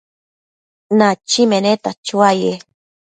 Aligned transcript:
Nachi 0.97 1.41
meneta 1.51 1.89
chuaye 2.05 2.51